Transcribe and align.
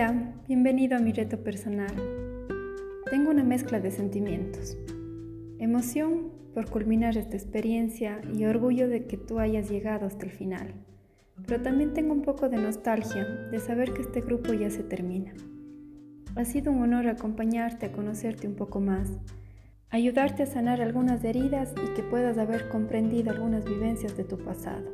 Hola, 0.00 0.14
bienvenido 0.46 0.96
a 0.96 1.00
mi 1.00 1.10
reto 1.10 1.42
personal. 1.42 1.92
Tengo 3.10 3.30
una 3.30 3.42
mezcla 3.42 3.80
de 3.80 3.90
sentimientos. 3.90 4.78
Emoción 5.58 6.30
por 6.54 6.70
culminar 6.70 7.16
esta 7.16 7.36
experiencia 7.36 8.20
y 8.32 8.44
orgullo 8.44 8.86
de 8.86 9.06
que 9.06 9.16
tú 9.16 9.40
hayas 9.40 9.68
llegado 9.68 10.06
hasta 10.06 10.24
el 10.24 10.30
final. 10.30 10.72
Pero 11.48 11.62
también 11.62 11.94
tengo 11.94 12.12
un 12.12 12.22
poco 12.22 12.48
de 12.48 12.58
nostalgia 12.58 13.24
de 13.50 13.58
saber 13.58 13.92
que 13.92 14.02
este 14.02 14.20
grupo 14.20 14.52
ya 14.52 14.70
se 14.70 14.84
termina. 14.84 15.34
Ha 16.36 16.44
sido 16.44 16.70
un 16.70 16.80
honor 16.80 17.08
acompañarte 17.08 17.86
a 17.86 17.92
conocerte 17.92 18.46
un 18.46 18.54
poco 18.54 18.78
más, 18.78 19.18
ayudarte 19.90 20.44
a 20.44 20.46
sanar 20.46 20.80
algunas 20.80 21.24
heridas 21.24 21.74
y 21.74 21.94
que 21.94 22.04
puedas 22.04 22.38
haber 22.38 22.68
comprendido 22.68 23.32
algunas 23.32 23.64
vivencias 23.64 24.16
de 24.16 24.22
tu 24.22 24.38
pasado. 24.38 24.92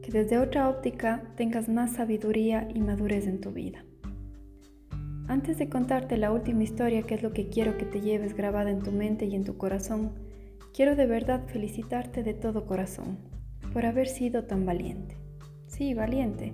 Que 0.00 0.12
desde 0.12 0.38
otra 0.38 0.68
óptica 0.68 1.24
tengas 1.34 1.68
más 1.68 1.94
sabiduría 1.94 2.68
y 2.72 2.78
madurez 2.82 3.26
en 3.26 3.40
tu 3.40 3.50
vida. 3.50 3.84
Antes 5.28 5.58
de 5.58 5.68
contarte 5.68 6.16
la 6.16 6.32
última 6.32 6.64
historia, 6.64 7.02
que 7.02 7.14
es 7.14 7.22
lo 7.22 7.32
que 7.32 7.48
quiero 7.48 7.78
que 7.78 7.84
te 7.84 8.00
lleves 8.00 8.34
grabada 8.34 8.70
en 8.70 8.80
tu 8.80 8.90
mente 8.90 9.26
y 9.26 9.34
en 9.34 9.44
tu 9.44 9.56
corazón, 9.56 10.12
quiero 10.74 10.96
de 10.96 11.06
verdad 11.06 11.46
felicitarte 11.46 12.22
de 12.22 12.34
todo 12.34 12.66
corazón 12.66 13.18
por 13.72 13.86
haber 13.86 14.08
sido 14.08 14.44
tan 14.44 14.66
valiente. 14.66 15.16
Sí, 15.66 15.94
valiente, 15.94 16.52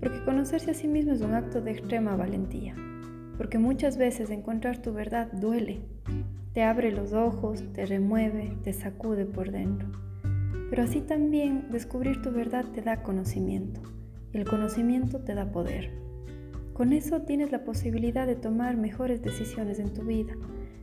porque 0.00 0.22
conocerse 0.24 0.70
a 0.70 0.74
sí 0.74 0.86
mismo 0.86 1.12
es 1.12 1.22
un 1.22 1.34
acto 1.34 1.60
de 1.60 1.72
extrema 1.72 2.14
valentía, 2.14 2.76
porque 3.36 3.58
muchas 3.58 3.96
veces 3.96 4.30
encontrar 4.30 4.78
tu 4.78 4.92
verdad 4.92 5.32
duele, 5.32 5.80
te 6.52 6.62
abre 6.62 6.92
los 6.92 7.14
ojos, 7.14 7.64
te 7.72 7.86
remueve, 7.86 8.56
te 8.62 8.72
sacude 8.72 9.24
por 9.24 9.50
dentro. 9.50 9.90
Pero 10.70 10.82
así 10.84 11.00
también 11.00 11.68
descubrir 11.70 12.22
tu 12.22 12.30
verdad 12.30 12.66
te 12.66 12.82
da 12.82 13.02
conocimiento, 13.02 13.80
y 14.32 14.38
el 14.38 14.44
conocimiento 14.44 15.20
te 15.20 15.34
da 15.34 15.50
poder. 15.50 16.03
Con 16.74 16.92
eso 16.92 17.22
tienes 17.22 17.52
la 17.52 17.64
posibilidad 17.64 18.26
de 18.26 18.34
tomar 18.34 18.76
mejores 18.76 19.22
decisiones 19.22 19.78
en 19.78 19.94
tu 19.94 20.02
vida, 20.02 20.34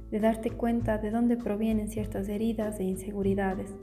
de 0.10 0.22
darte 0.22 0.50
cuenta 0.50 0.98
de 0.98 1.12
dónde 1.12 1.36
provienen 1.36 1.90
ciertas 1.90 2.30
heridas 2.30 2.80
e 2.80 2.84
inseguridades 2.84 3.76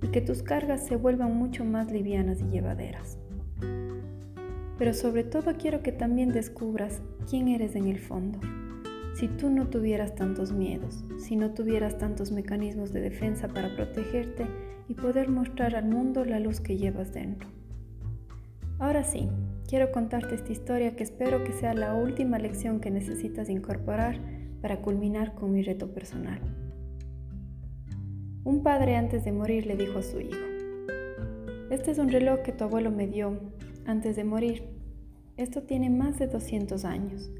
y 0.00 0.08
que 0.08 0.20
tus 0.20 0.44
cargas 0.44 0.86
se 0.86 0.94
vuelvan 0.94 1.36
mucho 1.36 1.64
más 1.64 1.90
livianas 1.90 2.40
y 2.40 2.44
llevaderas. 2.44 3.18
Pero 4.78 4.94
sobre 4.94 5.24
todo 5.24 5.56
quiero 5.58 5.82
que 5.82 5.90
también 5.90 6.32
descubras 6.32 7.02
quién 7.28 7.48
eres 7.48 7.74
en 7.74 7.88
el 7.88 7.98
fondo. 7.98 8.38
Si 9.14 9.26
tú 9.26 9.50
no 9.50 9.66
tuvieras 9.68 10.14
tantos 10.14 10.52
miedos, 10.52 11.04
si 11.18 11.34
no 11.34 11.50
tuvieras 11.50 11.98
tantos 11.98 12.30
mecanismos 12.30 12.92
de 12.92 13.00
defensa 13.00 13.48
para 13.48 13.74
protegerte 13.74 14.46
y 14.88 14.94
poder 14.94 15.28
mostrar 15.28 15.74
al 15.74 15.88
mundo 15.88 16.24
la 16.24 16.38
luz 16.38 16.60
que 16.60 16.78
llevas 16.78 17.12
dentro. 17.12 17.48
Ahora 18.78 19.02
sí, 19.02 19.28
quiero 19.70 19.92
contarte 19.92 20.34
esta 20.34 20.50
historia 20.50 20.96
que 20.96 21.04
espero 21.04 21.44
que 21.44 21.52
sea 21.52 21.74
la 21.74 21.94
última 21.94 22.40
lección 22.40 22.80
que 22.80 22.90
necesitas 22.90 23.48
incorporar 23.48 24.20
para 24.60 24.82
culminar 24.82 25.36
con 25.36 25.52
mi 25.52 25.62
reto 25.62 25.94
personal. 25.94 26.40
Un 28.42 28.64
padre 28.64 28.96
antes 28.96 29.24
de 29.24 29.30
morir 29.30 29.66
le 29.66 29.76
dijo 29.76 30.00
a 30.00 30.02
su 30.02 30.20
hijo, 30.20 30.40
este 31.70 31.92
es 31.92 31.98
un 31.98 32.08
reloj 32.08 32.40
que 32.40 32.50
tu 32.50 32.64
abuelo 32.64 32.90
me 32.90 33.06
dio 33.06 33.38
antes 33.86 34.16
de 34.16 34.24
morir. 34.24 34.64
Esto 35.36 35.62
tiene 35.62 35.88
más 35.88 36.18
de 36.18 36.26
200 36.26 36.84
años, 36.84 37.30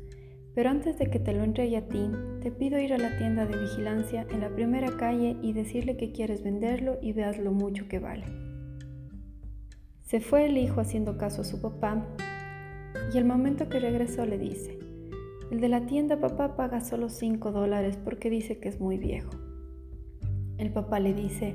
pero 0.55 0.71
antes 0.71 1.01
de 1.01 1.07
que 1.07 1.19
te 1.19 1.33
lo 1.33 1.43
entregue 1.43 1.79
a 1.79 1.89
ti, 1.89 2.13
te 2.43 2.53
pido 2.53 2.79
ir 2.79 2.93
a 2.93 2.99
la 2.99 3.19
tienda 3.19 3.45
de 3.45 3.59
vigilancia 3.59 4.25
en 4.31 4.41
la 4.41 4.51
primera 4.51 4.97
calle 4.97 5.37
y 5.43 5.53
decirle 5.53 5.97
que 5.97 6.13
quieres 6.13 6.45
venderlo 6.45 6.97
y 7.03 7.13
veas 7.13 7.39
lo 7.39 7.51
mucho 7.51 7.89
que 7.89 7.99
vale. 7.99 8.50
Se 10.11 10.19
fue 10.19 10.47
el 10.47 10.59
hijo 10.59 10.81
haciendo 10.81 11.17
caso 11.17 11.43
a 11.43 11.45
su 11.45 11.61
papá 11.61 12.05
y 13.15 13.17
el 13.17 13.25
momento 13.25 13.69
que 13.69 13.79
regresó 13.79 14.27
le 14.27 14.39
dice, 14.39 14.77
el 15.53 15.61
de 15.61 15.69
la 15.69 15.87
tienda 15.87 16.19
papá 16.19 16.57
paga 16.57 16.81
solo 16.81 17.09
5 17.09 17.53
dólares 17.53 17.97
porque 17.97 18.29
dice 18.29 18.59
que 18.59 18.69
es 18.69 18.81
muy 18.81 18.99
viejo. 18.99 19.31
El 20.59 20.73
papá 20.73 20.99
le 20.99 21.15
dice, 21.15 21.55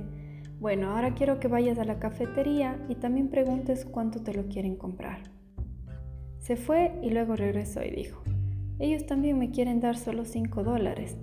bueno, 0.61 0.91
ahora 0.91 1.15
quiero 1.15 1.37
que 1.37 1.49
vayas 1.49 1.79
a 1.79 1.83
la 1.83 1.99
cafetería 1.99 2.79
y 2.87 2.95
también 2.95 3.27
preguntes 3.27 3.83
cuánto 3.83 4.23
te 4.23 4.33
lo 4.33 4.47
quieren 4.47 4.77
comprar. 4.77 5.23
Se 6.39 6.55
fue 6.55 6.97
y 7.03 7.09
luego 7.09 7.35
regresó 7.35 7.83
y 7.83 7.91
dijo, 7.91 8.23
ellos 8.79 9.05
también 9.05 9.37
me 9.37 9.51
quieren 9.51 9.81
dar 9.81 9.97
solo 9.97 10.23
5 10.23 10.63
dólares. 10.63 11.17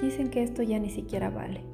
Dicen 0.00 0.30
que 0.30 0.42
esto 0.42 0.62
ya 0.62 0.78
ni 0.78 0.88
siquiera 0.88 1.28
vale. 1.28 1.73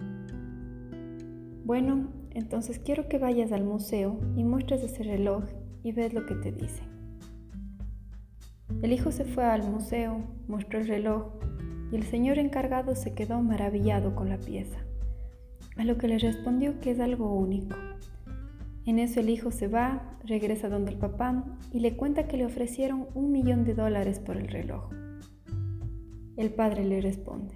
Bueno, 1.64 2.08
entonces 2.30 2.78
quiero 2.78 3.08
que 3.08 3.18
vayas 3.18 3.52
al 3.52 3.64
museo 3.64 4.18
y 4.36 4.44
muestres 4.44 4.82
ese 4.82 5.02
reloj 5.02 5.44
y 5.82 5.92
ves 5.92 6.14
lo 6.14 6.26
que 6.26 6.34
te 6.34 6.52
dice. 6.52 6.82
El 8.82 8.92
hijo 8.92 9.12
se 9.12 9.24
fue 9.24 9.44
al 9.44 9.68
museo, 9.68 10.24
mostró 10.48 10.78
el 10.78 10.88
reloj 10.88 11.34
y 11.92 11.96
el 11.96 12.04
señor 12.04 12.38
encargado 12.38 12.94
se 12.94 13.14
quedó 13.14 13.42
maravillado 13.42 14.14
con 14.14 14.28
la 14.28 14.38
pieza, 14.38 14.78
a 15.76 15.84
lo 15.84 15.98
que 15.98 16.08
le 16.08 16.18
respondió 16.18 16.80
que 16.80 16.92
es 16.92 17.00
algo 17.00 17.34
único. 17.34 17.76
En 18.86 18.98
eso 18.98 19.20
el 19.20 19.28
hijo 19.28 19.50
se 19.50 19.68
va, 19.68 20.18
regresa 20.24 20.68
donde 20.68 20.92
el 20.92 20.98
papá 20.98 21.44
y 21.72 21.80
le 21.80 21.96
cuenta 21.96 22.26
que 22.26 22.38
le 22.38 22.46
ofrecieron 22.46 23.06
un 23.14 23.32
millón 23.32 23.64
de 23.64 23.74
dólares 23.74 24.18
por 24.18 24.36
el 24.38 24.48
reloj. 24.48 24.90
El 26.36 26.50
padre 26.54 26.86
le 26.86 27.02
responde, 27.02 27.54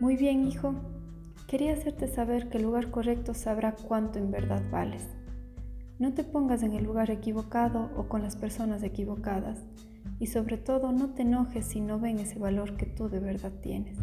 Muy 0.00 0.16
bien, 0.16 0.46
hijo, 0.46 0.74
Quería 1.46 1.74
hacerte 1.74 2.08
saber 2.08 2.48
que 2.48 2.58
el 2.58 2.64
lugar 2.64 2.90
correcto 2.90 3.32
sabrá 3.32 3.76
cuánto 3.76 4.18
en 4.18 4.32
verdad 4.32 4.62
vales. 4.72 5.06
No 6.00 6.12
te 6.12 6.24
pongas 6.24 6.64
en 6.64 6.72
el 6.72 6.82
lugar 6.82 7.08
equivocado 7.10 7.90
o 7.96 8.08
con 8.08 8.22
las 8.22 8.34
personas 8.34 8.82
equivocadas 8.82 9.60
y 10.18 10.26
sobre 10.26 10.58
todo 10.58 10.90
no 10.90 11.10
te 11.10 11.22
enojes 11.22 11.66
si 11.66 11.80
no 11.80 12.00
ven 12.00 12.18
ese 12.18 12.40
valor 12.40 12.76
que 12.76 12.86
tú 12.86 13.08
de 13.08 13.20
verdad 13.20 13.52
tienes. 13.62 13.96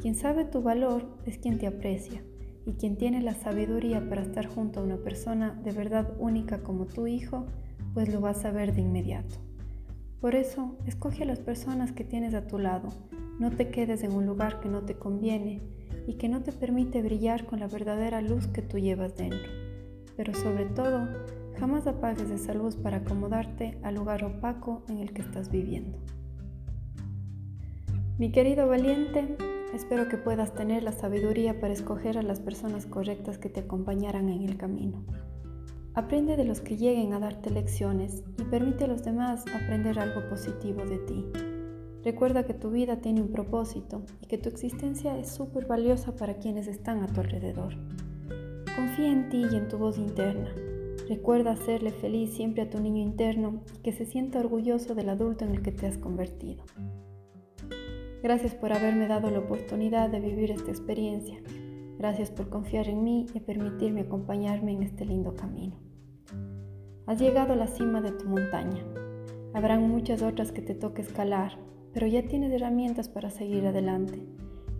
Quien 0.00 0.16
sabe 0.16 0.44
tu 0.44 0.60
valor 0.60 1.04
es 1.26 1.38
quien 1.38 1.58
te 1.58 1.68
aprecia 1.68 2.22
y 2.66 2.72
quien 2.72 2.96
tiene 2.96 3.22
la 3.22 3.34
sabiduría 3.34 4.08
para 4.08 4.22
estar 4.22 4.46
junto 4.46 4.80
a 4.80 4.82
una 4.82 4.96
persona 4.96 5.58
de 5.62 5.70
verdad 5.70 6.12
única 6.18 6.64
como 6.64 6.86
tu 6.86 7.06
hijo, 7.06 7.46
pues 7.94 8.12
lo 8.12 8.20
vas 8.20 8.44
a 8.44 8.50
ver 8.50 8.74
de 8.74 8.80
inmediato. 8.80 9.36
Por 10.20 10.34
eso, 10.34 10.76
escoge 10.86 11.22
a 11.22 11.26
las 11.26 11.38
personas 11.38 11.92
que 11.92 12.02
tienes 12.02 12.34
a 12.34 12.48
tu 12.48 12.58
lado, 12.58 12.88
no 13.38 13.50
te 13.50 13.70
quedes 13.70 14.02
en 14.02 14.12
un 14.12 14.26
lugar 14.26 14.60
que 14.60 14.68
no 14.68 14.82
te 14.82 14.94
conviene 14.94 15.62
y 16.06 16.14
que 16.14 16.28
no 16.28 16.42
te 16.42 16.52
permite 16.52 17.02
brillar 17.02 17.46
con 17.46 17.60
la 17.60 17.68
verdadera 17.68 18.20
luz 18.20 18.48
que 18.48 18.62
tú 18.62 18.78
llevas 18.78 19.16
dentro. 19.16 19.50
Pero 20.16 20.34
sobre 20.34 20.64
todo, 20.66 21.06
jamás 21.58 21.86
apagues 21.86 22.30
esa 22.30 22.54
luz 22.54 22.76
para 22.76 22.98
acomodarte 22.98 23.78
al 23.82 23.94
lugar 23.94 24.24
opaco 24.24 24.82
en 24.88 24.98
el 24.98 25.12
que 25.12 25.22
estás 25.22 25.50
viviendo. 25.50 25.98
Mi 28.18 28.32
querido 28.32 28.66
valiente, 28.66 29.36
espero 29.72 30.08
que 30.08 30.16
puedas 30.16 30.52
tener 30.54 30.82
la 30.82 30.92
sabiduría 30.92 31.60
para 31.60 31.72
escoger 31.72 32.18
a 32.18 32.22
las 32.22 32.40
personas 32.40 32.86
correctas 32.86 33.38
que 33.38 33.48
te 33.48 33.60
acompañarán 33.60 34.28
en 34.28 34.42
el 34.42 34.56
camino. 34.56 35.04
Aprende 35.94 36.36
de 36.36 36.44
los 36.44 36.60
que 36.60 36.76
lleguen 36.76 37.12
a 37.12 37.20
darte 37.20 37.50
lecciones 37.50 38.24
y 38.38 38.44
permite 38.44 38.84
a 38.84 38.88
los 38.88 39.04
demás 39.04 39.44
aprender 39.54 39.98
algo 40.00 40.28
positivo 40.28 40.84
de 40.84 40.98
ti. 40.98 41.57
Recuerda 42.04 42.44
que 42.44 42.54
tu 42.54 42.70
vida 42.70 43.00
tiene 43.00 43.20
un 43.20 43.32
propósito 43.32 44.02
y 44.22 44.26
que 44.26 44.38
tu 44.38 44.48
existencia 44.48 45.18
es 45.18 45.30
súper 45.30 45.66
valiosa 45.66 46.14
para 46.14 46.38
quienes 46.38 46.68
están 46.68 47.02
a 47.02 47.06
tu 47.08 47.20
alrededor. 47.20 47.74
Confía 48.76 49.10
en 49.10 49.28
ti 49.28 49.44
y 49.50 49.56
en 49.56 49.68
tu 49.68 49.78
voz 49.78 49.98
interna. 49.98 50.54
Recuerda 51.08 51.52
hacerle 51.52 51.90
feliz 51.90 52.34
siempre 52.34 52.62
a 52.62 52.70
tu 52.70 52.80
niño 52.80 53.02
interno 53.02 53.62
y 53.74 53.78
que 53.78 53.92
se 53.92 54.04
sienta 54.04 54.38
orgulloso 54.40 54.94
del 54.94 55.08
adulto 55.08 55.44
en 55.44 55.52
el 55.52 55.62
que 55.62 55.72
te 55.72 55.86
has 55.86 55.98
convertido. 55.98 56.64
Gracias 58.22 58.54
por 58.54 58.72
haberme 58.72 59.06
dado 59.06 59.30
la 59.30 59.38
oportunidad 59.38 60.10
de 60.10 60.20
vivir 60.20 60.50
esta 60.50 60.70
experiencia. 60.70 61.38
Gracias 61.98 62.30
por 62.30 62.48
confiar 62.48 62.88
en 62.88 63.02
mí 63.02 63.26
y 63.34 63.40
permitirme 63.40 64.02
acompañarme 64.02 64.72
en 64.72 64.82
este 64.82 65.04
lindo 65.04 65.34
camino. 65.34 65.76
Has 67.06 67.18
llegado 67.18 67.54
a 67.54 67.56
la 67.56 67.68
cima 67.68 68.00
de 68.00 68.12
tu 68.12 68.28
montaña. 68.28 68.84
Habrán 69.54 69.88
muchas 69.88 70.22
otras 70.22 70.52
que 70.52 70.60
te 70.60 70.74
toque 70.74 71.02
escalar, 71.02 71.58
pero 71.92 72.06
ya 72.06 72.22
tienes 72.22 72.52
herramientas 72.52 73.08
para 73.08 73.30
seguir 73.30 73.66
adelante. 73.66 74.22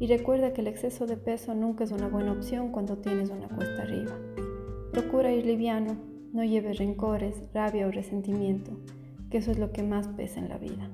Y 0.01 0.07
recuerda 0.07 0.53
que 0.53 0.61
el 0.61 0.69
exceso 0.69 1.07
de 1.07 1.17
peso 1.17 1.55
nunca 1.55 1.85
es 1.85 1.91
una 1.91 2.09
buena 2.09 2.33
opción 2.33 2.71
cuando 2.71 2.99
tienes 2.99 3.31
una 3.31 3.49
cuesta 3.49 3.83
arriba. 3.83 4.17
Procura 4.93 5.33
ir 5.33 5.45
liviano, 5.45 5.97
no 6.33 6.45
lleves 6.45 6.79
rencores, 6.79 7.43
rabia 7.53 7.87
o 7.87 7.91
resentimiento, 7.91 8.73
que 9.31 9.39
eso 9.39 9.51
es 9.51 9.59
lo 9.59 9.73
que 9.73 9.83
más 9.83 10.09
pesa 10.09 10.41
en 10.41 10.49
la 10.49 10.59
vida. 10.59 10.89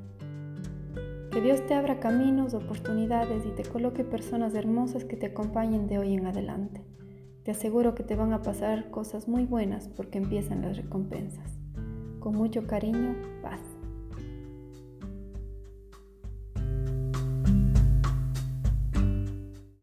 Que 1.31 1.40
Dios 1.40 1.66
te 1.66 1.75
abra 1.75 1.99
caminos, 1.99 2.55
oportunidades 2.55 3.44
y 3.44 3.50
te 3.50 3.69
coloque 3.69 4.05
personas 4.05 4.55
hermosas 4.55 5.05
que 5.05 5.17
te 5.17 5.26
acompañen 5.26 5.88
de 5.88 5.99
hoy 5.99 6.14
en 6.14 6.26
adelante. 6.26 6.81
Te 7.43 7.50
aseguro 7.50 7.94
que 7.94 8.05
te 8.05 8.14
van 8.14 8.32
a 8.32 8.43
pasar 8.43 8.90
cosas 8.90 9.28
muy 9.28 9.44
buenas 9.44 9.88
porque 9.88 10.19
empiezan 10.19 10.62
las 10.62 10.76
recompensas. 10.76 11.58
Con 12.20 12.37
mucho 12.37 12.67
cariño, 12.67 13.17
paz. 13.43 13.60